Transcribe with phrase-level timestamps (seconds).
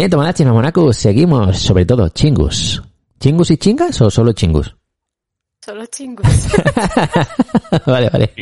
[0.00, 2.82] Bien, Tomodachi Monaco, seguimos, sobre todo, chingus.
[3.18, 4.74] ¿Chingus y chingas o solo chingus?
[5.62, 6.26] Solo chingus.
[7.86, 8.32] vale, vale.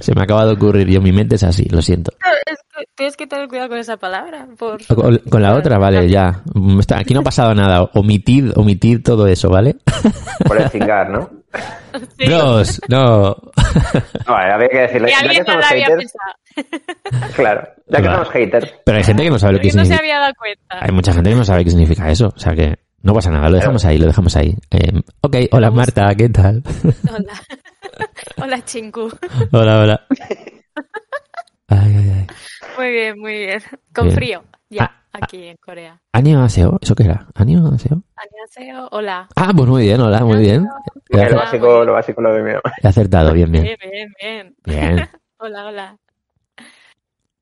[0.00, 2.10] Se me acaba de ocurrir, yo mi mente es así, lo siento.
[2.44, 4.48] Es que tienes que tener cuidado con esa palabra.
[4.58, 4.84] Por...
[4.84, 6.42] Con, con la otra, vale, ya.
[6.96, 7.88] Aquí no ha pasado nada.
[7.94, 9.76] Omitid, omitid todo eso, ¿vale?
[10.44, 11.37] Por el cingar, ¿no?
[12.18, 12.26] Sí.
[12.26, 13.36] Bros, no.
[14.26, 15.08] No, había que decirlo.
[15.08, 17.32] Y Ya que alguien no lo somos había haters, pensado.
[17.34, 17.68] claro.
[17.88, 18.16] Ya que Claro.
[18.18, 18.74] somos haters.
[18.84, 20.78] Pero hay gente que no sabe lo que Alguien no se había dado cuenta.
[20.84, 22.32] Hay mucha gente que no sabe qué significa eso.
[22.34, 24.54] O sea que no pasa nada, lo dejamos ahí, lo dejamos ahí.
[24.70, 26.62] Eh, ok, hola Marta, ¿qué tal?
[27.10, 27.32] Hola.
[28.42, 29.08] Hola, chingu.
[29.52, 30.06] hola, hola.
[31.68, 32.26] Ay, ay, ay.
[32.78, 33.62] Muy bien, muy bien.
[33.94, 34.16] Con Bien.
[34.16, 34.44] frío.
[34.70, 36.00] Ya, Ah, aquí en Corea.
[36.12, 36.78] ¿Anio Aseo?
[36.80, 37.26] ¿Eso qué era?
[37.34, 38.02] ¿Anio Aseo?
[38.16, 39.28] Annyeonghaseyo, hola.
[39.36, 40.66] Ah, pues muy bien, hola, muy bien.
[41.10, 42.60] Lo básico, lo básico lo veo.
[42.82, 43.64] he acertado, bien, bien.
[43.64, 44.56] Bien, bien, bien.
[44.64, 45.08] Bien.
[45.40, 45.98] Hola, hola.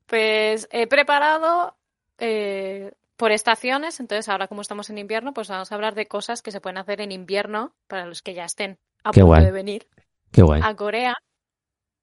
[0.07, 1.77] Pues he preparado
[2.19, 6.43] eh, por estaciones, entonces ahora como estamos en invierno, pues vamos a hablar de cosas
[6.43, 9.45] que se pueden hacer en invierno para los que ya estén a Qué punto guay.
[9.47, 9.89] de venir
[10.31, 10.61] Qué guay.
[10.63, 11.17] a Corea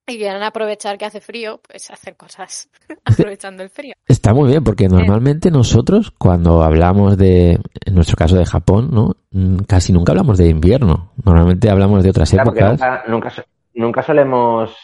[0.08, 2.70] y quieran aprovechar que hace frío, pues hacer cosas
[3.06, 3.94] aprovechando el frío.
[4.08, 9.16] Está muy bien, porque normalmente nosotros, cuando hablamos de, en nuestro caso de Japón, ¿no?
[9.32, 11.12] Mm, Casi nunca hablamos de invierno.
[11.24, 12.72] Normalmente hablamos de otras Claro, épocas.
[12.72, 13.34] nunca, nunca,
[13.74, 14.76] nunca solemos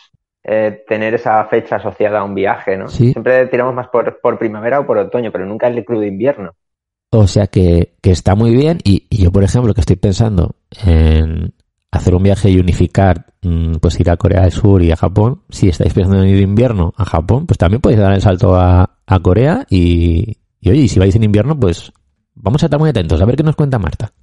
[0.43, 2.87] eh, tener esa fecha asociada a un viaje, ¿no?
[2.87, 3.11] Sí.
[3.11, 6.53] Siempre tiramos más por, por primavera o por otoño, pero nunca el crudo invierno.
[7.11, 8.77] O sea que, que está muy bien.
[8.83, 11.53] Y, y yo, por ejemplo, que estoy pensando en
[11.91, 15.43] hacer un viaje y unificar, mm, pues ir a Corea del Sur y a Japón.
[15.49, 18.55] Si estáis pensando en ir en invierno a Japón, pues también podéis dar el salto
[18.55, 19.65] a, a Corea.
[19.69, 21.91] Y, y oye, y si vais en invierno, pues
[22.35, 24.13] vamos a estar muy atentos a ver qué nos cuenta Marta.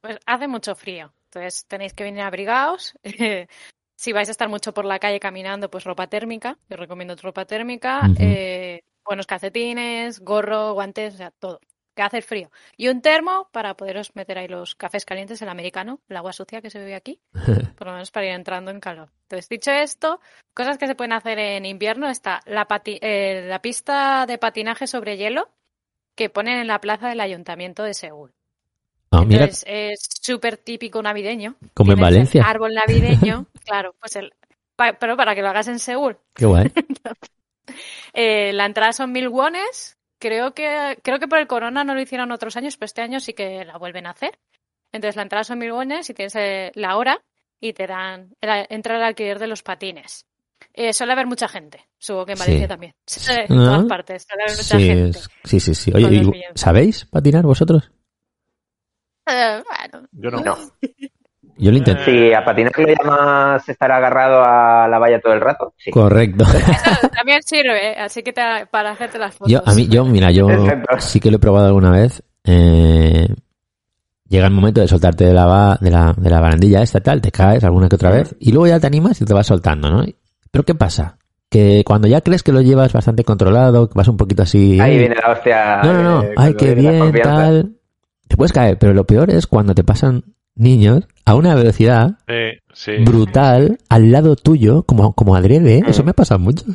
[0.00, 2.94] Pues hace mucho frío, entonces tenéis que venir abrigados.
[3.96, 6.58] si vais a estar mucho por la calle caminando, pues ropa térmica.
[6.68, 11.60] Yo recomiendo ropa térmica, eh, buenos calcetines, gorro, guantes, o sea, todo.
[12.00, 12.50] Que hace frío.
[12.78, 16.62] Y un termo para poderos meter ahí los cafés calientes, el americano, el agua sucia
[16.62, 17.20] que se bebe aquí,
[17.76, 19.10] por lo menos para ir entrando en calor.
[19.24, 20.18] Entonces, dicho esto,
[20.54, 24.86] cosas que se pueden hacer en invierno está la, pati- eh, la pista de patinaje
[24.86, 25.50] sobre hielo
[26.16, 28.32] que ponen en la plaza del ayuntamiento de Seúl.
[29.10, 31.56] Ah, mira, es súper típico navideño.
[31.74, 32.44] como en Valencia.
[32.46, 34.32] árbol navideño, claro, pues el.
[34.74, 36.16] pa- pero para que lo hagas en Seúl.
[36.34, 36.72] Qué guay.
[38.12, 39.96] Eh, la entrada son mil wones.
[40.20, 43.18] Creo que, creo que por el corona no lo hicieron otros años, pero este año
[43.18, 44.38] sí que la vuelven a hacer.
[44.92, 47.20] Entonces la entrada son mil wones y tienes eh, la hora
[47.58, 50.26] y te dan el, entra el alquiler de los patines.
[50.74, 52.44] Eh, suele haber mucha gente, supongo que en Sí.
[52.44, 52.94] Valencia también.
[53.48, 53.64] En ¿No?
[53.64, 55.18] todas partes suele haber mucha Sí, gente.
[55.18, 55.90] es- sí, sí, sí.
[55.94, 56.60] Oye, Con los ¿y villancicos.
[56.60, 57.90] ¿sabéis patinar vosotros?
[59.26, 60.40] Eh, bueno, Yo no.
[60.44, 60.56] No.
[61.60, 62.02] Yo lo intento.
[62.04, 65.90] Si a patinar lo llamas estar agarrado a la valla todo el rato, sí.
[65.90, 66.44] Correcto.
[66.44, 67.96] eso también sirve, ¿eh?
[68.00, 69.52] así que te- para hacerte las fotos.
[69.52, 70.96] Yo, a mí, yo, mira, yo Exacto.
[71.00, 72.22] sí que lo he probado alguna vez.
[72.44, 73.28] Eh,
[74.28, 77.30] llega el momento de soltarte de la, de la, de la barandilla esta tal, te
[77.30, 80.04] caes alguna que otra vez y luego ya te animas y te vas soltando, ¿no?
[80.50, 81.18] Pero ¿qué pasa?
[81.50, 84.80] Que cuando ya crees que lo llevas bastante controlado, que vas un poquito así...
[84.80, 85.82] Ahí "Ey, viene la hostia.
[85.82, 87.76] no, no, no, eh, ay, qué bien, tal.
[88.28, 90.22] Te puedes caer, pero lo peor es cuando te pasan
[90.56, 92.92] niños a una velocidad Sí, sí.
[93.04, 96.64] brutal al lado tuyo, como, como adrede, eso me ha pasado mucho.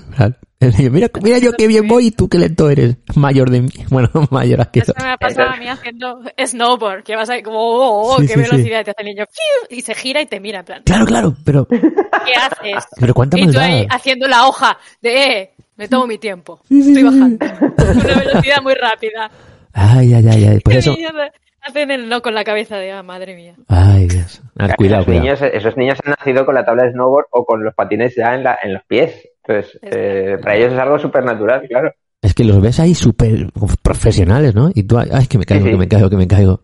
[0.89, 2.95] Mira, mira yo qué bien voy y tú qué lento eres.
[3.15, 3.69] Mayor de mí.
[3.89, 7.43] Bueno, mayor a que Eso me ha pasado a mí haciendo snowboard, que vas ahí
[7.43, 9.25] como, oh, oh, Sí, qué velocidad, y te hace el niño,
[9.69, 12.85] y se gira y te mira en plan, Claro, claro, pero, ¿qué haces?
[12.99, 13.63] pero cuánta Y tú maldad.
[13.63, 18.73] ahí haciendo la hoja de, eh, me tomo mi tiempo, estoy bajando, una velocidad muy
[18.73, 19.29] rápida.
[19.73, 20.59] Ay, ay, ay, ay.
[20.63, 20.95] Pues Y eso.
[21.65, 23.55] Hacen el no con la cabeza de, ah, madre mía.
[23.67, 24.41] Ay, Dios.
[24.57, 25.23] Ah, cuidado, esos, cuidado.
[25.23, 28.35] niños, esos niños han nacido con la tabla de snowboard o con los patines ya
[28.35, 29.27] en, la, en los pies.
[29.43, 31.91] Entonces, eh, para ellos es algo súper natural, claro.
[32.21, 33.51] Es que los ves ahí súper
[33.83, 34.69] profesionales, ¿no?
[34.73, 35.75] Y tú, ay, que me caigo, Sí, sí.
[35.75, 36.61] que me caigo, que me caigo.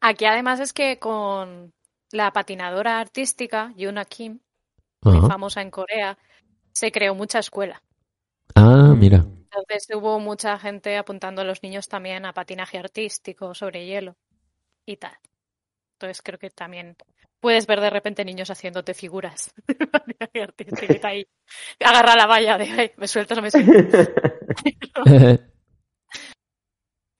[0.00, 1.72] Aquí además es que con
[2.10, 4.40] la patinadora artística, Yuna Kim,
[5.02, 5.28] muy Ajá.
[5.28, 6.18] famosa en Corea,
[6.72, 7.82] se creó mucha escuela.
[8.54, 9.24] Ah, mira.
[9.52, 14.16] Entonces hubo mucha gente apuntando a los niños también a patinaje artístico sobre hielo
[14.86, 15.16] y tal.
[15.98, 16.96] Entonces creo que también
[17.40, 19.52] puedes ver de repente niños haciéndote figuras
[21.02, 21.26] ahí.
[21.84, 24.10] Agarra la valla de, "Ay, ¿me sueltas o me sueltas?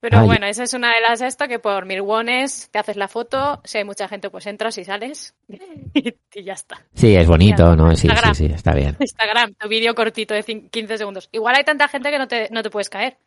[0.03, 3.07] Pero bueno, esa es una de las esto que por mil wones te haces la
[3.07, 5.35] foto, si hay mucha gente pues entras y sales
[5.95, 6.87] y, y ya está.
[6.95, 7.91] Sí, es bonito, ¿no?
[7.91, 8.35] Sí, sí, Instagram.
[8.35, 8.97] sí, está bien.
[8.99, 11.29] Instagram, tu vídeo cortito de cin- 15 segundos.
[11.33, 13.19] Igual hay tanta gente que no te, no te puedes caer.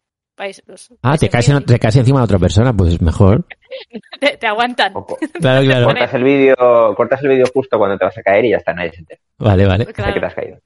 [0.66, 3.46] Los- Ah, te caes, en- te caes encima de otra persona, pues mejor.
[4.20, 4.92] te, te aguantan.
[4.96, 5.86] O co- Claro, claro.
[5.86, 6.56] cortas el vídeo,
[6.96, 9.22] cortas el vídeo justo cuando te vas a caer y ya está, nadie se entera.
[9.38, 9.86] Vale, vale.
[9.88, 10.14] Claro.
[10.14, 10.60] que te has caído.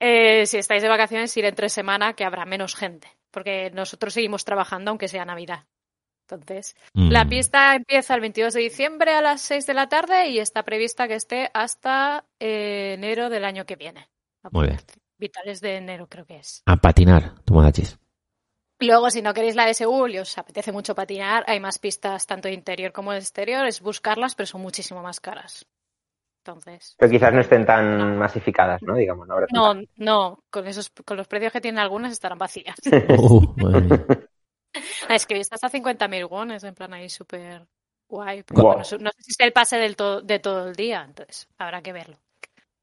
[0.00, 4.44] Eh, si estáis de vacaciones, ir entre semana, que habrá menos gente, porque nosotros seguimos
[4.44, 5.64] trabajando aunque sea Navidad.
[6.28, 7.10] Entonces, Mm.
[7.12, 10.64] la pista empieza el 22 de diciembre a las 6 de la tarde y está
[10.64, 14.08] prevista que esté hasta eh, enero del año que viene.
[14.50, 14.78] Muy bien.
[15.18, 16.62] Vitales de enero creo que es.
[16.66, 17.98] A patinar, Tomodachis.
[18.80, 22.26] Luego, si no queréis la de Seúl y os apetece mucho patinar, hay más pistas
[22.26, 23.66] tanto de interior como de exterior.
[23.66, 25.66] Es buscarlas, pero son muchísimo más caras.
[26.44, 28.94] Entonces, Pero quizás no estén tan masificadas, ¿no?
[28.94, 32.76] Digamos, no habrá no, no, con esos, con los precios que tienen algunas estarán vacías.
[33.18, 34.06] Uh, mía.
[35.08, 37.66] es que estás a 50.000 wones, en plan ahí súper
[38.08, 38.44] guay.
[38.50, 41.82] Bueno, no sé si es el pase del to- de todo el día, entonces habrá
[41.82, 42.18] que verlo.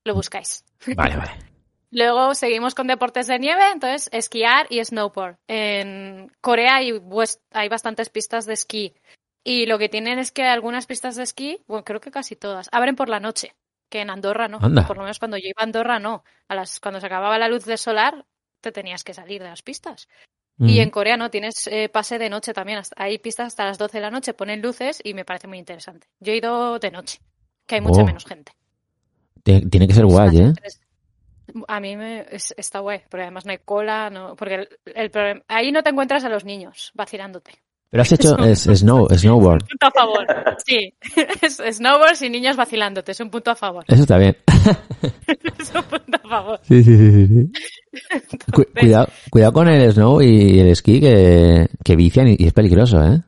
[0.06, 0.66] Lo buscáis.
[0.96, 1.53] Vale, vale.
[1.94, 5.38] Luego seguimos con deportes de nieve, entonces esquiar y snowboard.
[5.48, 8.94] En Corea hay, west- hay bastantes pistas de esquí
[9.44, 12.68] y lo que tienen es que algunas pistas de esquí, bueno, creo que casi todas,
[12.72, 13.56] abren por la noche,
[13.90, 14.57] que en Andorra no.
[14.62, 14.88] Anda.
[14.88, 16.24] Por lo menos cuando yo iba a Andorra no.
[16.48, 18.25] A las, cuando se acababa la luz de solar
[18.62, 20.07] te tenías que salir de las pistas.
[20.60, 20.81] Y Mm.
[20.81, 22.80] en Corea no, tienes eh, pase de noche también.
[22.96, 26.07] hay pistas hasta las 12 de la noche, ponen luces y me parece muy interesante.
[26.19, 27.19] Yo he ido de noche,
[27.68, 28.06] que hay mucha Oh.
[28.06, 28.51] menos gente.
[29.44, 30.42] Tie- Tiene que ser guay, ¿eh?
[30.44, 30.83] interesante.
[31.68, 35.12] A mí me es- está guay, porque además no hay cola, no, porque el, el
[35.12, 37.51] problema, ahí no te encuentras a los niños vacilándote.
[37.90, 39.66] Pero has hecho es, snow, snowboard.
[39.68, 40.25] Punto a favor.
[40.66, 40.94] Sí,
[41.42, 43.84] es snowboard y niños vacilándote, es un punto a favor.
[43.88, 44.38] Eso está bien.
[45.60, 46.60] Es un punto a favor.
[46.63, 48.39] Sí, sí, sí, sí, sí.
[48.54, 52.54] Cu- cuidado, cuidado con el snow y el esquí que, que vician y, y es
[52.54, 53.22] peligroso, ¿eh?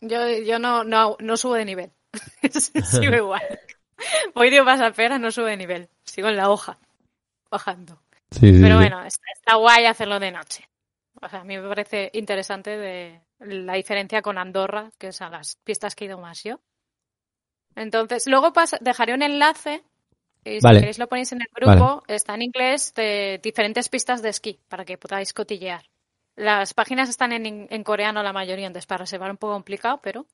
[0.00, 1.90] Yo, yo no, no, no subo de nivel.
[2.50, 3.42] Sigo igual.
[4.34, 5.88] Voy de pasapera, no subo de nivel.
[6.04, 6.78] Sigo en la hoja,
[7.50, 8.00] bajando.
[8.30, 10.68] Sí, sí, Pero bueno, está, está guay hacerlo de noche.
[11.20, 15.30] O sea, a mí me parece interesante de la diferencia con Andorra, que es a
[15.30, 16.60] las pistas que he ido más yo.
[17.74, 19.84] Entonces, luego pas- dejaré un enlace,
[20.44, 20.80] y si Vale.
[20.80, 24.84] queréis lo ponéis en el grupo, está en inglés, de diferentes pistas de esquí, para
[24.84, 25.84] que podáis cotillear.
[26.36, 30.26] Las páginas están en, coreano la mayoría, entonces para reservar un poco complicado, pero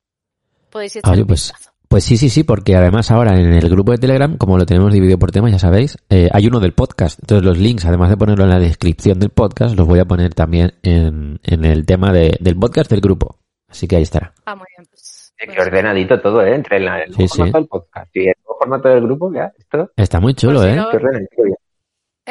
[0.71, 1.72] podéis echar Oye, un pues, vistazo.
[1.93, 4.93] Pues sí, sí, sí, porque además ahora en el grupo de Telegram, como lo tenemos
[4.93, 7.19] dividido por temas, ya sabéis, eh, hay uno del podcast.
[7.23, 10.33] Entonces los links, además de ponerlo en la descripción del podcast, los voy a poner
[10.35, 13.39] también en, en el tema de- del podcast del grupo.
[13.69, 14.33] Así que ahí estará.
[14.47, 14.89] Ah, muy bien.
[14.91, 16.55] Pues, Qué pues- ordenadito todo, ¿eh?
[16.55, 17.53] Entre el Sí, nuevo formato sí.
[17.53, 20.73] del podcast y el nuevo formato del grupo, ya, esto, Está muy chulo, Pues si
[20.73, 20.77] ¿eh?
[20.77, 21.55] no- qué ordenadito ya.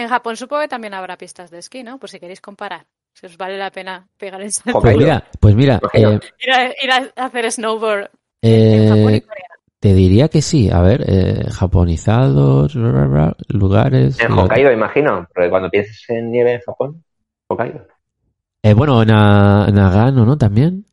[0.04, 2.00] En Japón supongo que también habrá pistas de esquí, ¿no?
[2.00, 2.86] Por si queréis comparar.
[3.14, 4.80] Si os vale la pena pegar el salto.
[4.82, 6.00] Pues mira, pues mira, eh,
[6.40, 8.10] Ir a, ir a hacer snowboard
[8.44, 9.26] en Japón y eh.
[9.82, 10.70] Te diría que sí.
[10.72, 14.20] A ver, eh, japonizados, bla, bla, bla, lugares.
[14.22, 17.04] En Hokkaido, imagino, porque cuando pienses en nieve en Japón,
[17.48, 17.88] Hokkaido.
[18.64, 20.38] Eh, bueno, Na- Nagano, ¿no?
[20.38, 20.86] También.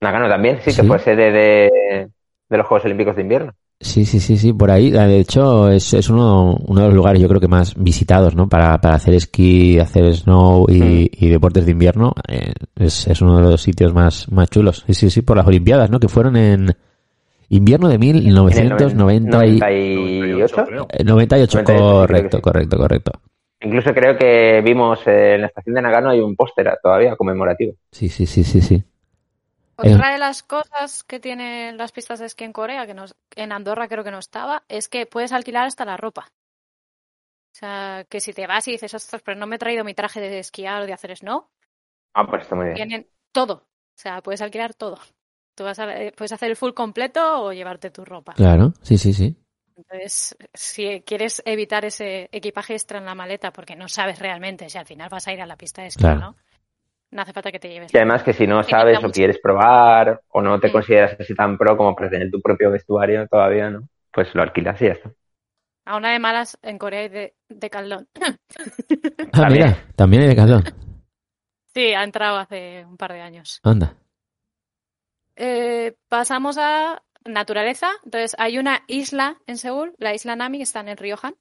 [0.00, 2.08] Nagano también, sí, que fue sede de,
[2.48, 3.52] de los Juegos Olímpicos de Invierno.
[3.82, 4.90] Sí, sí, sí, sí, por ahí.
[4.90, 8.48] De hecho, es, es uno, uno de los lugares yo creo que más visitados, ¿no?
[8.48, 11.08] Para, para hacer esquí, hacer snow y, Mm.
[11.12, 12.14] y deportes de invierno.
[12.28, 14.84] Eh, es, es uno de los sitios más, más chulos.
[14.86, 15.98] Sí, sí, sí, por las Olimpiadas, ¿no?
[16.00, 16.74] Que fueron en
[17.50, 20.64] invierno de En el 1990 y- 98.
[20.64, 20.86] creo.
[20.90, 21.62] eh, 98.
[21.62, 23.12] 98, creo correcto, correcto, correcto.
[23.60, 27.74] Incluso creo que vimos eh, en la estación de Nagano hay un póster todavía conmemorativo.
[27.92, 28.82] Sí, sí, sí, sí, sí.
[29.76, 33.04] Otra de las cosas que tienen las pistas de esquí en Corea, que no,
[33.34, 36.28] en Andorra creo que no estaba, es que puedes alquilar hasta la ropa.
[37.52, 39.94] O sea, que si te vas y dices, ostras, pero no me he traído mi
[39.94, 41.48] traje de esquiar o de hacer snow,
[42.14, 42.76] Ah, pues está muy bien.
[42.76, 43.54] tienen todo.
[43.54, 43.66] O
[43.96, 44.98] sea, puedes alquilar todo.
[45.60, 48.32] Tú vas a- eh, puedes hacer el full completo o llevarte tu ropa.
[48.32, 49.36] Claro, sí, sí, sí.
[49.76, 54.78] Entonces, si quieres evitar ese equipaje extra en la maleta porque no sabes realmente si
[54.78, 56.20] al final vas a ir a la pista de esquí Claro.
[56.20, 56.36] no,
[57.10, 57.92] no hace falta que te lleves.
[57.92, 59.12] Y además que si no sabes o mucho.
[59.12, 63.28] quieres probar o no te consideras así tan pro como para tener tu propio vestuario
[63.28, 63.86] todavía, ¿no?
[64.14, 65.12] Pues lo alquilas y ya está.
[65.84, 68.08] A una de malas, en Corea hay de, de caldón.
[69.34, 69.66] Ah, También.
[69.66, 70.64] mira, también hay decathlon.
[71.74, 73.60] sí, ha entrado hace un par de años.
[73.62, 73.94] Anda.
[75.36, 77.90] Eh, pasamos a naturaleza.
[78.04, 81.34] Entonces, hay una isla en Seúl, la isla Nami, que está en el Riojan.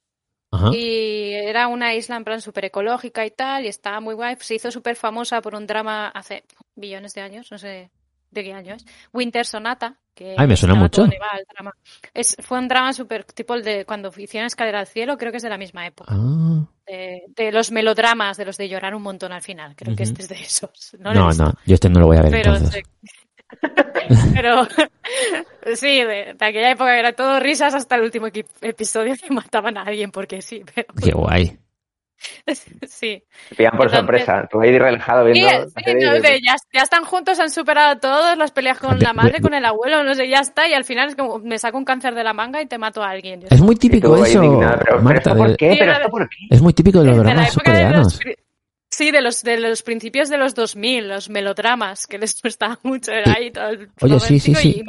[0.51, 0.71] Ajá.
[0.73, 4.35] Y era una isla en plan súper ecológica y tal, y estaba muy guay.
[4.39, 6.43] Se hizo súper famosa por un drama hace
[6.75, 7.91] billones de años, no sé
[8.31, 8.85] de qué año es.
[9.13, 9.97] Winter Sonata.
[10.13, 11.07] Que Ay, me suena mucho.
[11.07, 11.73] nevado drama.
[12.13, 15.37] Es, fue un drama súper tipo el de cuando hicieron Escalera al Cielo, creo que
[15.37, 16.13] es de la misma época.
[16.13, 16.65] Ah.
[16.85, 19.75] De, de los melodramas, de los de llorar un montón al final.
[19.75, 20.95] Creo que este es de esos.
[20.99, 22.83] No, no, yo este no lo voy a ver Pero, entonces.
[24.35, 24.67] pero
[25.75, 28.27] sí, de, de aquella época era todo risas hasta el último
[28.61, 30.63] episodio que mataban a alguien porque sí.
[30.73, 31.57] Pero, Qué guay.
[32.87, 33.23] sí.
[33.49, 34.47] Te pillan por Entonces- sorpresa.
[34.51, 35.67] Tú ahí relajado Sí, viendo.
[35.69, 39.13] sí, no, de ya, ya están juntos, han superado todas las peleas con De- la
[39.13, 41.57] madre, de- con el abuelo, no sé, ya está, y al final es como me
[41.57, 43.45] saco un cáncer de la manga y te mato a alguien.
[43.49, 45.29] Es muy típico eso, indignada, pero, pero Marta.
[45.31, 45.71] ¿esto por de- qué?
[45.71, 46.37] Sí, ¿Pero la- esto por qué?
[46.49, 48.19] Es muy típico de los dramas época de los coreanos.
[48.99, 53.11] Sí, de los, de los principios de los 2000, los melodramas, que les gustaba mucho,
[53.13, 54.83] era ahí todo el Oye, sí, sí, sí.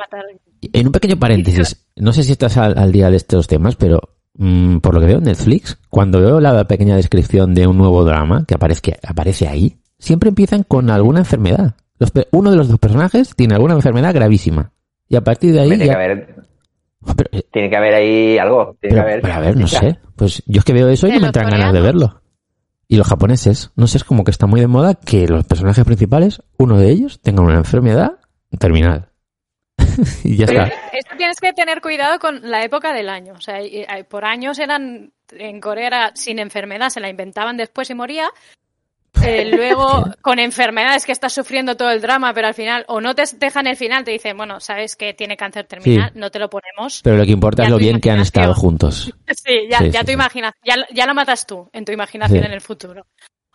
[0.72, 4.00] En un pequeño paréntesis, no sé si estás al, al día de estos temas, pero
[4.34, 8.04] mm, por lo que veo en Netflix, cuando veo la pequeña descripción de un nuevo
[8.04, 11.76] drama que aparece, aparece ahí, siempre empiezan con alguna enfermedad.
[12.00, 14.72] Los pe- uno de los dos personajes tiene alguna enfermedad gravísima.
[15.08, 16.34] Y a partir de ahí Tiene que haber,
[17.16, 18.76] pero, eh, tiene que haber ahí algo.
[18.80, 19.22] Tiene pero- que haber.
[19.22, 19.98] pero a ver, no sé.
[20.16, 22.19] Pues yo es que veo eso y ¿De no me entran ganas de verlo.
[22.92, 25.84] Y los japoneses, no sé, es como que está muy de moda que los personajes
[25.84, 28.18] principales, uno de ellos, tenga una enfermedad
[28.58, 29.10] terminal.
[30.24, 30.64] y ya está.
[30.92, 33.34] esto tienes que tener cuidado con la época del año.
[33.34, 33.60] O sea,
[34.08, 38.28] por años eran, en Corea era sin enfermedad, se la inventaban después y moría.
[39.22, 43.14] Eh, luego, con enfermedades que estás sufriendo todo el drama, pero al final, o no
[43.14, 46.48] te dejan el final, te dicen, bueno, sabes que tiene cáncer terminal, no te lo
[46.48, 47.00] ponemos.
[47.02, 49.12] Pero lo que importa Ya es lo bien que han estado juntos.
[49.28, 50.12] Sí, ya, Sí, ya sí, tu sí.
[50.14, 52.46] imaginación, ya, ya lo matas tú en tu imaginación Sí.
[52.46, 53.06] en el futuro.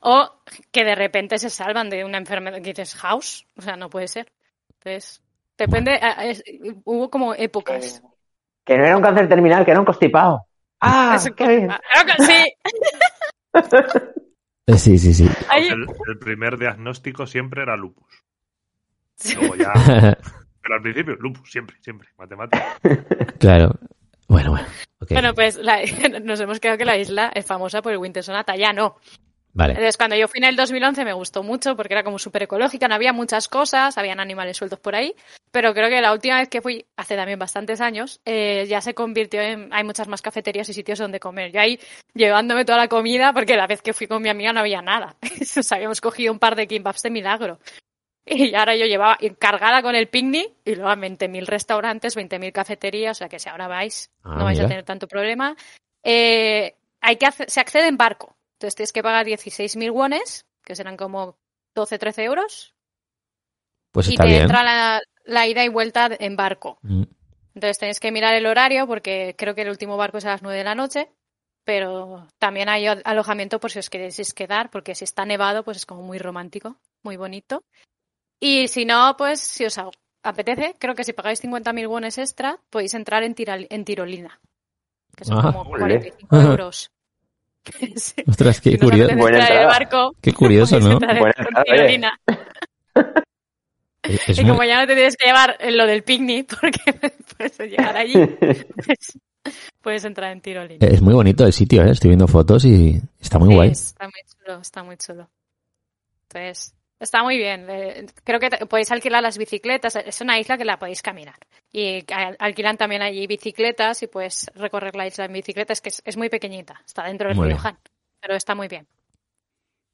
[0.02, 0.30] O
[0.72, 4.08] que de repente se salvan de una enfermedad que dices house, o sea, no puede
[4.08, 4.32] ser.
[4.84, 5.24] Entonces,
[5.58, 6.44] depende, a- es-
[6.84, 8.04] hubo como épocas.
[8.64, 10.46] Que no era un cáncer terminal, que era un constipado.
[10.80, 11.14] ¡Ah!
[11.16, 11.68] Eso- qué bien!
[11.68, 12.54] Claro que sí.
[14.68, 15.30] Eh, Sí, sí, sí.
[15.56, 18.24] El, el primer diagnóstico siempre era lupus.
[19.36, 19.72] Luego ya.
[20.62, 22.10] Pero al principio, lupus, siempre, siempre.
[22.18, 22.78] Matemática.
[23.40, 23.78] claro.
[24.28, 24.68] Bueno, bueno.
[25.10, 25.82] Bueno, pues la-
[26.24, 28.56] nos hemos quedado que la isla es famosa por el Winter Sonata.
[28.56, 28.98] Ya no.
[29.58, 29.72] Vale.
[29.72, 32.90] Entonces, cuando yo fui en el 2011 me gustó mucho porque era como súper ecológica,
[32.90, 35.16] no había muchas cosas, habían animales sueltos por ahí,
[35.50, 38.94] pero creo que la última vez que fui, hace también bastantes años, eh, ya se
[38.94, 39.74] convirtió en...
[39.74, 41.54] Hay muchas más cafeterías y sitios donde comer.
[41.54, 41.80] Yo ahí
[42.14, 45.16] llevándome toda la comida porque la vez que fui con mi amiga no había nada.
[45.56, 47.58] Nos habíamos cogido un par de kimbaps de milagro.
[48.26, 53.20] Y ahora yo llevaba cargada con el picnic y luego 20.000 restaurantes, 20.000 cafeterías, o
[53.20, 54.66] sea que si ahora vais Ah, no vais mira.
[54.66, 55.56] a tener tanto problema.
[56.04, 58.35] Eh, hay que hace- se accede en barco.
[58.56, 61.38] Entonces tienes que pagar 16.000 wones, que serán como
[61.76, 62.74] 12-13 euros,
[63.92, 64.42] Pues y está te bien.
[64.44, 66.78] entra la, la ida y vuelta en barco.
[66.82, 67.04] Mm.
[67.56, 70.42] Entonces tenéis que mirar el horario porque creo que el último barco es a las
[70.42, 71.10] 9 de la noche,
[71.64, 75.78] pero también hay al- alojamiento por si os queréis quedar, porque si está nevado pues
[75.78, 77.64] es como muy romántico, muy bonito.
[78.40, 79.80] Y si no, pues si os
[80.24, 84.40] apetece, creo que si pagáis 50.000 wones extra podéis entrar en, tiral- en tirolina,
[85.16, 85.52] que son Ah.
[85.54, 85.80] como Ole.
[85.80, 86.92] 45 euros.
[87.96, 88.24] Sí.
[88.28, 89.16] Ostras, qué no curioso.
[89.68, 91.00] barco, Qué curioso, podéis
[92.02, 92.12] ¿no?
[94.04, 96.80] Es y muy- como ya no te tienes que llevar lo del picnic, porque
[97.38, 98.14] puedes llegar allí,
[98.86, 99.20] pues,
[99.82, 100.86] puedes entrar en tirolina.
[100.88, 101.92] Es muy bonito el sitio, ¿eh?
[101.92, 103.70] Estoy viendo fotos y está muy Sí, guay.
[103.72, 105.30] Está muy chulo, está muy chulo.
[106.30, 107.68] Entonces, está muy bien.
[107.70, 109.96] Eh, Creo que podéis alquilar las bicicletas.
[109.96, 111.38] Es una isla que la podéis caminar.
[111.72, 115.74] Y al- alquilan también allí bicicletas y puedes recorrer la isla en bicicleta.
[115.74, 116.82] Es que es, es muy pequeñita.
[116.86, 117.38] Está dentro del.
[117.64, 117.78] Han.
[118.22, 118.88] Pero está muy bien.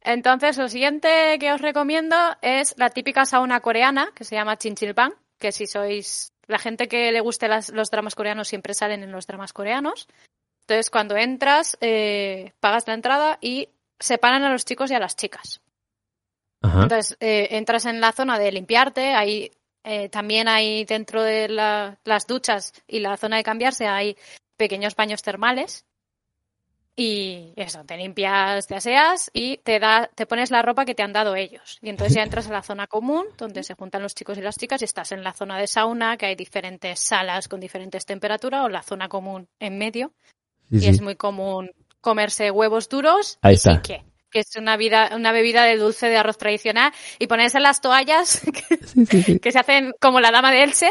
[0.04, 5.14] Entonces, lo siguiente que os recomiendo es la típica sauna coreana que se llama Chinchilbang.
[5.38, 9.12] Que si sois la gente que le guste las- los dramas coreanos, siempre salen en
[9.12, 10.08] los dramas coreanos.
[10.62, 15.16] Entonces, cuando entras, eh, pagas la entrada y separan a los chicos y a las
[15.16, 15.62] chicas.
[16.62, 16.84] Ajá.
[16.84, 19.52] Entonces, eh, entras en la zona de limpiarte, ahí
[19.84, 24.16] eh, también hay dentro de la- las duchas y la zona de cambiarse hay
[24.56, 25.86] pequeños baños termales.
[26.96, 31.02] Y eso, te limpias, te aseas y te da, te pones la ropa que te
[31.02, 31.80] han dado ellos.
[31.82, 34.58] Y entonces ya entras a la zona común, donde se juntan los chicos y las
[34.58, 38.66] chicas, y estás en la zona de sauna, que hay diferentes salas con diferentes temperaturas,
[38.66, 40.14] o la zona común en medio,
[40.70, 40.88] Sí, y sí.
[40.90, 43.82] es muy común comerse huevos duros Ahí y está.
[44.32, 48.42] Que es una vida, una bebida de dulce de arroz tradicional, y ponerse las toallas
[48.70, 49.40] que, Sí, sí, sí.
[49.40, 50.90] que se hacen como la dama de Elche,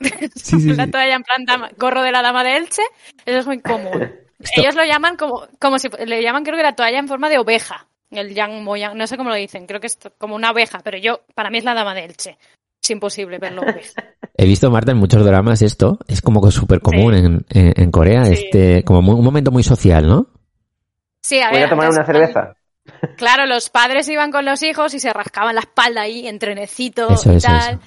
[0.00, 0.90] Sí, sí, la sí.
[0.92, 2.82] toalla en plan dama- gorro de la dama de Elche,
[3.24, 4.02] eso es muy común.
[4.38, 7.28] Esto- Ellos lo llaman como, como si le llaman creo que la toalla en forma
[7.30, 10.50] de oveja, el yang moyang, no sé cómo lo dicen, creo que es como una
[10.50, 12.38] oveja, pero yo, para mí es la dama de Elche.
[12.82, 14.04] Es imposible verlo oveja.
[14.36, 15.98] He visto, Marta, en muchos dramas esto.
[16.06, 17.18] Es como que súper común Sí.
[17.18, 18.26] en, en, en Corea.
[18.26, 18.34] Sí.
[18.34, 20.28] Este, como un momento muy social, ¿no?
[21.20, 22.54] Sí, a Voy ver, a tomar una cerveza.
[23.16, 27.08] Claro, los padres iban con los hijos y se rascaban la espalda ahí, en trenecito
[27.10, 27.74] Eso, y eso, tal.
[27.74, 27.80] eso.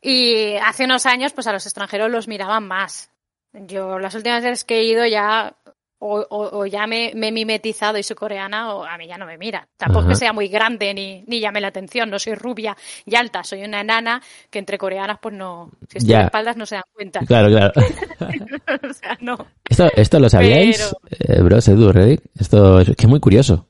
[0.00, 3.10] Y hace unos años, pues a los extranjeros los miraban más.
[3.52, 5.56] Yo las últimas veces que he ido ya
[6.00, 9.18] o, o, o ya me, me, he mimetizado y soy coreana o a mí ya
[9.18, 9.66] no me mira.
[9.76, 10.10] Tampoco Ajá.
[10.10, 13.64] que sea muy grande ni, ni llame la atención, no soy rubia y alta, soy
[13.64, 17.20] una enana que entre coreanas pues no, si estoy de espaldas no se dan cuenta.
[17.26, 17.72] Claro, claro.
[18.88, 19.36] o sea, no.
[19.68, 22.22] ¿Esto, esto lo sabíais, eh, Edu, Reddick?
[22.38, 23.66] Esto es que es muy curioso.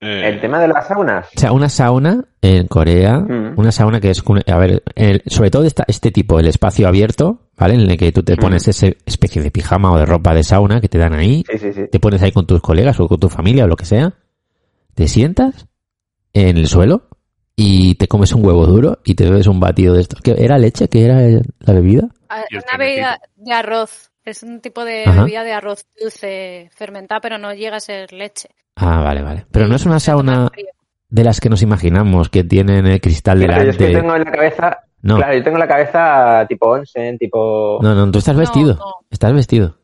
[0.00, 1.26] El tema de las saunas.
[1.34, 3.54] O sea, una sauna en Corea, Mm.
[3.58, 7.48] una sauna que es, a ver, el- sobre todo esta, este tipo, el espacio abierto,
[7.56, 7.74] ¿vale?
[7.74, 8.70] En el que tú te pones Mm.
[8.70, 11.72] esa especie de pijama o de ropa de sauna que te dan ahí, Sí, sí,
[11.72, 11.82] sí.
[11.90, 14.12] te pones ahí con tus colegas o con tu familia o lo que sea,
[14.94, 15.66] te sientas
[16.34, 17.08] en el suelo
[17.56, 20.16] y te comes un huevo duro y te bebes un batido de esto.
[20.22, 20.88] ¿Qué, ¿Era leche?
[20.88, 21.20] ¿Qué era
[21.60, 22.08] la bebida?
[22.28, 24.10] Ah, Una bebida de arroz.
[24.24, 25.20] Es un tipo de Ajá.
[25.24, 28.48] bebida de arroz dulce fermentada, pero no llega a ser leche.
[28.76, 29.46] Ah, vale, vale.
[29.52, 30.50] Pero no es una sauna
[31.08, 34.02] de las que nos imaginamos, que tienen el cristal Claro, yo es que delante.
[34.02, 37.78] tengo en la cabeza, No, claro, yo tengo en la cabeza tipo onsen, tipo...
[37.82, 38.74] no, no, tú estás vestido.
[38.76, 38.94] no.
[39.10, 39.78] Estás vestido.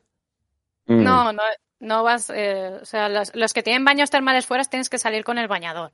[0.86, 1.02] Mm.
[1.04, 1.42] No, no,
[1.80, 2.30] no vas.
[2.34, 5.46] eh, o sea, los, los que tienen baños termales fuera tienes que salir con el
[5.46, 5.90] bañador,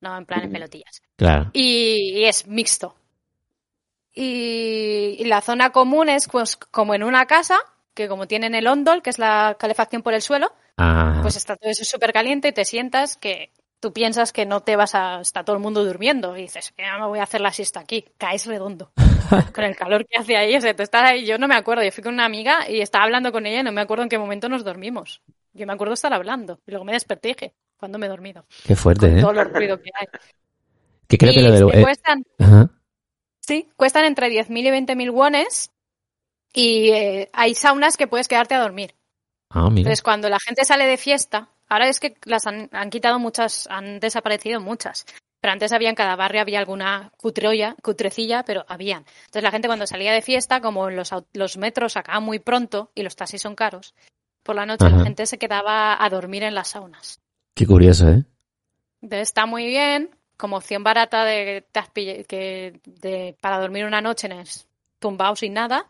[0.00, 0.52] no en plan en Mm.
[0.54, 1.02] pelotillas.
[1.16, 1.50] Claro.
[1.52, 2.96] Y, y es mixto.
[4.12, 7.58] Y, y la zona común es pues como en una casa,
[8.00, 10.52] que como tienen el ondol, que es la calefacción por el suelo,
[10.82, 14.60] Ah, pues está todo eso súper caliente y te sientas que tú piensas que no
[14.62, 15.20] te vas a...
[15.20, 18.06] está todo el mundo durmiendo y dices, ya me voy a hacer la siesta aquí,
[18.16, 18.90] caes redondo.
[19.54, 21.84] con el calor que hace ahí, o sea, tú estás ahí, yo no me acuerdo,
[21.84, 24.08] yo fui con una amiga y estaba hablando con ella y no me acuerdo en
[24.08, 25.20] qué momento nos dormimos.
[25.52, 28.46] Yo me acuerdo estar hablando y luego me desperté y dije, ¿cuándo me he dormido?
[28.64, 29.20] qué fuerte, Con ¿eh?
[29.20, 30.06] todo el ruido que hay.
[31.08, 32.70] Que creo que lo cuestan, ajá.
[33.40, 35.72] sí, cuestan entre 10.000 y 20.000 wones
[36.52, 38.94] y eh, hay saunas que puedes quedarte a dormir.
[39.50, 39.80] Ah, mira.
[39.80, 43.66] Entonces, cuando la gente sale de fiesta, ahora es que las han, han quitado muchas,
[43.68, 45.06] han desaparecido muchas.
[45.40, 49.06] Pero antes había en cada barrio había alguna cutreolla, cutrecilla, pero habían.
[49.20, 53.02] Entonces la gente cuando salía de fiesta, como los, los metros acaban muy pronto y
[53.02, 53.94] los taxis son caros,
[54.42, 54.98] por la noche Ajá.
[54.98, 57.20] la gente se quedaba a dormir en las saunas.
[57.54, 58.24] Qué curioso, ¿eh?
[59.00, 61.64] Entonces está muy bien, como opción barata de,
[62.84, 64.66] de para dormir una noche en es
[64.98, 65.86] tumbado sin nada.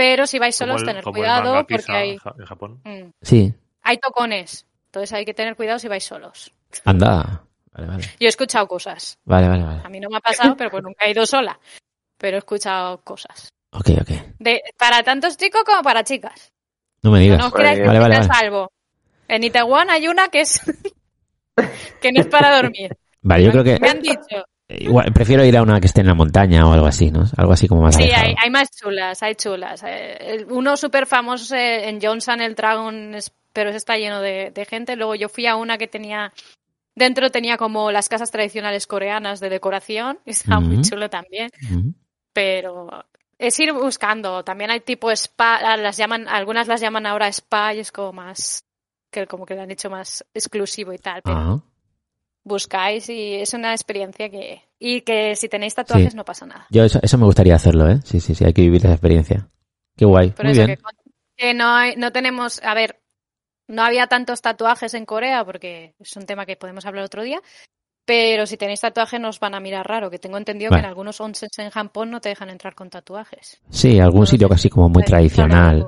[0.00, 2.80] Pero si vais solos, el- tener cuidado porque hay, en Ja- en Japón.
[2.84, 3.52] mm, Sí.
[3.82, 4.66] hay tocones.
[4.86, 6.50] Entonces hay que tener cuidado si vais solos.
[6.86, 7.44] Anda.
[7.72, 8.02] Vale, vale.
[8.18, 9.18] Yo he escuchado cosas.
[9.24, 9.82] Vale, vale, vale.
[9.84, 11.60] A mí no me ha pasado, pero pues nunca he ido sola.
[12.16, 13.50] Pero he escuchado cosas.
[13.72, 14.10] Ok, ok.
[14.38, 16.50] De, para tantos chicos como para chicas.
[17.02, 17.44] No me No digas.
[17.46, 18.22] os creáis que Vale, vale.
[18.24, 18.72] salvo.
[19.28, 20.60] En Itaewon hay una que es
[22.00, 22.96] que no es para dormir.
[23.22, 24.44] Vale, yo creo que Me han dicho.
[24.78, 27.24] Igual prefiero ir a una que esté en la montaña o algo así, ¿no?
[27.36, 29.82] Algo así como más Sí, hay, hay más chulas, hay chulas.
[29.86, 33.16] Eh, Uno súper famoso eh, en Johnson, el Dragon,
[33.52, 34.96] pero está lleno de, de gente.
[34.96, 36.32] Luego yo fui a una que tenía,
[36.94, 40.82] dentro tenía como las casas tradicionales coreanas de decoración, y estaba muy Ujú.
[40.90, 41.50] chulo también.
[41.70, 41.94] Ujú.
[42.32, 42.88] pero
[43.38, 44.44] es ir buscando.
[44.44, 48.12] También hay tipo spa, ah, las llaman, algunas las llaman ahora spa y es como
[48.12, 48.64] más,
[49.10, 51.60] que como que lo han hecho más exclusivo y tal, pero Ajá.
[52.50, 56.16] Buscáis y es una experiencia que, y que si tenéis tatuajes Sí.
[56.16, 56.66] no pasa nada.
[56.68, 58.00] Yo eso, eso me gustaría hacerlo, ¿eh?
[58.04, 59.48] Sí, sí, sí, hay que vivir esa experiencia.
[59.96, 60.30] Qué guay.
[60.32, 60.78] Por Muy eso bien.
[61.36, 63.00] que, no hay, no tenemos, a ver,
[63.68, 67.40] no había tantos tatuajes en Corea porque es un tema que podemos hablar otro día.
[68.06, 71.20] Pero si tenéis tatuajes nos van a mirar raro, que tengo entendido que en algunos
[71.20, 73.60] onsens en Japón no te dejan entrar con tatuajes.
[73.70, 75.86] Sí, algún sitio casi como muy Ahí, tradicional.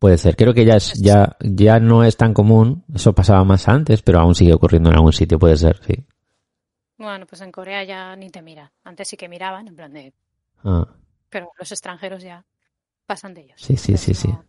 [0.00, 0.34] Puede ser.
[0.34, 2.84] Creo que ya es, ya, ya no es tan común.
[2.92, 5.38] Eso pasaba más antes, pero aún sigue ocurriendo en algún sitio.
[5.38, 6.04] Puede ser, sí.
[6.98, 8.70] Bueno, pues en Corea ya ni te miran.
[8.82, 10.12] Antes sí que miraban, en plan de.
[10.64, 10.86] Ah,
[11.28, 12.44] Pero los extranjeros ya
[13.06, 13.60] pasan de ellos.
[13.60, 14.28] sí, sí, sí, sí.
[14.28, 14.44] no-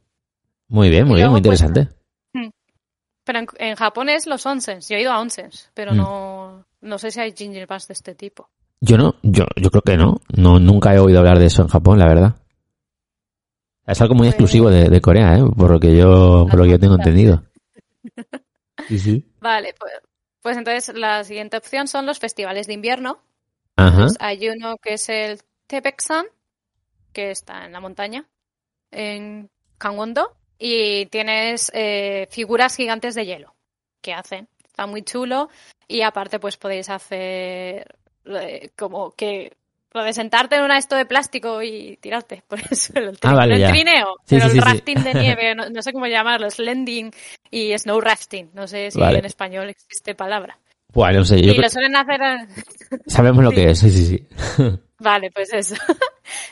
[0.69, 1.95] Muy bien, muy bien, muy pues, interesante.
[3.23, 4.89] Pero en, en Japón es los onsens.
[4.89, 5.97] Yo he ido a onsens, pero Mm.
[5.97, 8.49] no, no sé si hay ginger bars de este tipo.
[8.79, 10.21] Yo no, yo, yo creo que no.
[10.35, 12.35] No, nunca he oído hablar de eso en Japón, la verdad.
[13.91, 15.43] Es algo muy Pues- exclusivo de, de Corea, ¿eh?
[15.57, 17.43] Por lo que yo, por lo que yo tengo entendido.
[18.87, 19.25] Sí, sí.
[19.39, 19.93] Vale, pues,
[20.41, 23.21] pues entonces la siguiente opción son los festivales de invierno.
[23.75, 23.99] Ajá.
[24.01, 26.25] Pues hay uno que es el Tepeksan,
[27.13, 28.25] que está en la montaña,
[28.89, 29.49] en
[29.79, 33.53] Gangwon-do, y tienes eh, figuras gigantes de hielo
[34.01, 34.47] que hacen.
[34.65, 35.49] Está muy chulo
[35.87, 37.85] y aparte pues podéis hacer
[38.25, 39.53] eh, como que
[39.93, 42.43] lo de sentarte en una esto de plástico y tirarte.
[42.47, 45.13] Por eso el, Ah, vale, no el trineo, Sí, pero sí, el sí, rafting de
[45.15, 47.11] nieve, no, no sé cómo llamarlo, slending
[47.49, 48.49] y snow rafting.
[48.53, 49.19] No sé si Vale.
[49.19, 50.57] en español existe palabra.
[50.93, 52.47] Bueno, no sé, yo y creo- lo suelen hacer a-
[53.07, 54.27] sabemos lo que es, sí, sí, sí.
[54.99, 55.75] Vale, pues eso.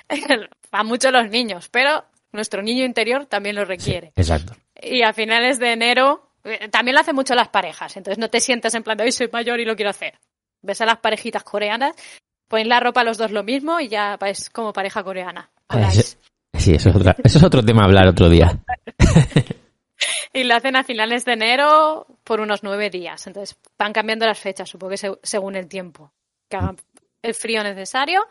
[0.74, 4.12] Va mucho los niños, pero nuestro niño interior también lo requiere.
[4.16, 4.54] Exacto.
[4.82, 8.40] Y a finales de enero eh, también lo hacen mucho las parejas, entonces no te
[8.40, 10.18] sientas en plan de hoy soy mayor y lo quiero hacer.
[10.62, 11.96] Ves a las parejitas coreanas,
[12.50, 15.50] ponéis la ropa los dos lo mismo y ya vais como pareja coreana.
[16.00, 16.18] Ese-
[16.58, 18.58] Sí, eso es, otra- eso es otro tema a hablar otro día.
[20.34, 23.26] y lo hacen a finales de enero por unos nueve días.
[23.28, 26.12] Entonces van cambiando las fechas, supongo que se- según el tiempo,
[26.50, 26.78] que hagan
[27.22, 28.26] el frío necesario.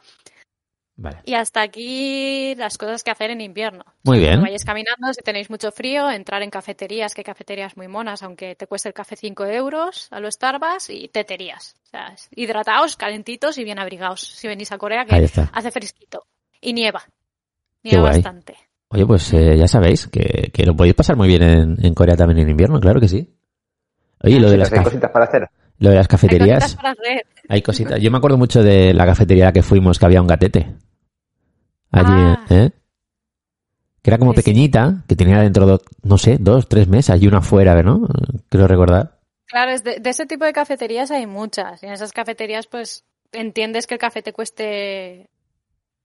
[1.01, 1.19] Vale.
[1.25, 3.85] Y hasta aquí las cosas que hacer en invierno.
[4.03, 4.43] Muy bien.
[4.43, 8.57] Vayáis caminando, si tenéis mucho frío, entrar en cafeterías, que hay cafeterías muy monas, aunque
[8.57, 11.77] te cueste el café 5 euros a los Starbucks, y teterías.
[11.85, 14.21] O sea, hidrataos, calentitos y bien abrigados.
[14.23, 15.15] Si venís a Corea, que
[15.53, 16.25] hace fresquito.
[16.61, 17.05] Y nieva.
[17.85, 18.15] Qué Nieva guay.
[18.15, 18.57] bastante.
[18.89, 22.17] Oye, pues eh, ya sabéis que, que lo podéis pasar muy bien en, en Corea
[22.17, 23.33] también en invierno, claro que sí.
[24.25, 25.49] Oye, lo de, las hay ca- cositas para hacer.
[25.79, 27.27] lo de las Hay cositas cafeterías, para hacer.
[27.49, 28.01] hay cositas.
[28.01, 30.75] Yo me acuerdo mucho de la cafetería a la que fuimos, que había un gatete.
[31.91, 32.45] Allí, Ah.
[32.51, 32.71] ¿eh?
[34.03, 34.37] Que era como sí.
[34.37, 38.07] pequeñita, que tenía dentro, do- no sé, dos, tres mesas y una fuera, ¿no?
[38.49, 39.19] Creo recordar.
[39.47, 41.83] Claro, es de, de ese tipo de cafeterías hay muchas.
[41.83, 45.29] Y en esas cafeterías, pues, entiendes que el café te cueste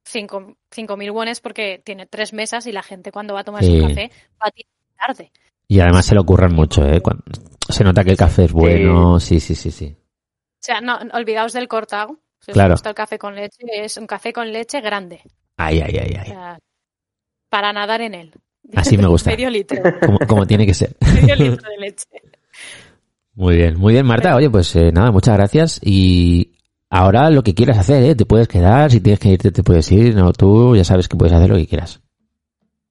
[0.06, 3.64] cinco cinco mil wones porque tiene tres mesas y la gente cuando va a tomar
[3.64, 3.80] Sí.
[3.80, 5.32] su café va a tarde.
[5.68, 7.02] Y además se lo ocurran mucho, ¿eh?
[7.02, 7.24] Cuan-
[7.70, 9.96] se nota que el café es bueno, sí, sí, sí, sí.
[9.98, 12.20] O sea, no, olvidaos del cortado.
[12.40, 12.74] Si os Claro.
[12.74, 15.22] gusta el café con leche, es un café con leche grande.
[15.58, 16.26] Ay, ay, ay, O ay.
[16.28, 16.60] sea,
[17.50, 18.32] para nadar en él.
[18.76, 19.30] Así me gusta.
[19.32, 19.82] Medio litro.
[20.06, 20.96] Como, como tiene que ser.
[21.14, 22.06] Medio litro de leche.
[23.36, 24.36] Muy bien, muy bien, Marta.
[24.36, 25.80] Oye, pues eh, nada, muchas gracias.
[25.84, 26.54] Y
[26.90, 28.16] ahora lo que quieras hacer, ¿eh?
[28.16, 30.14] Te puedes quedar, si tienes que irte te puedes ir.
[30.16, 32.00] No, tú ya sabes que puedes hacer lo que quieras.